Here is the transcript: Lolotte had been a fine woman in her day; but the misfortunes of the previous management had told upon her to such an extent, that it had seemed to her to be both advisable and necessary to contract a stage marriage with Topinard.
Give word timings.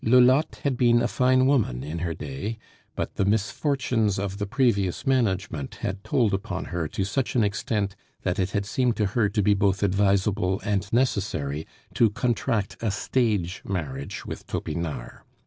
Lolotte 0.03 0.61
had 0.63 0.77
been 0.77 0.99
a 0.99 1.07
fine 1.07 1.45
woman 1.45 1.83
in 1.83 1.99
her 1.99 2.15
day; 2.15 2.57
but 2.95 3.17
the 3.17 3.23
misfortunes 3.23 4.17
of 4.17 4.39
the 4.39 4.47
previous 4.47 5.05
management 5.05 5.75
had 5.85 6.03
told 6.03 6.33
upon 6.33 6.65
her 6.73 6.87
to 6.87 7.03
such 7.03 7.35
an 7.35 7.43
extent, 7.43 7.95
that 8.23 8.39
it 8.39 8.49
had 8.49 8.65
seemed 8.65 8.95
to 8.95 9.05
her 9.13 9.29
to 9.29 9.43
be 9.43 9.53
both 9.53 9.83
advisable 9.83 10.59
and 10.61 10.91
necessary 10.91 11.67
to 11.93 12.09
contract 12.09 12.77
a 12.81 12.89
stage 12.89 13.61
marriage 13.63 14.25
with 14.25 14.47
Topinard. 14.47 15.19